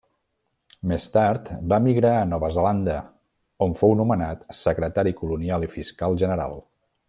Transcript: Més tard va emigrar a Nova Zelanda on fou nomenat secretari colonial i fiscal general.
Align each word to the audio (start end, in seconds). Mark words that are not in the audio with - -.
Més 0.91 1.03
tard 1.15 1.51
va 1.73 1.77
emigrar 1.85 2.13
a 2.21 2.23
Nova 2.31 2.49
Zelanda 2.57 2.95
on 3.67 3.77
fou 3.83 3.95
nomenat 4.03 4.49
secretari 4.63 5.15
colonial 5.23 5.69
i 5.69 5.71
fiscal 5.79 6.23
general. 6.25 6.61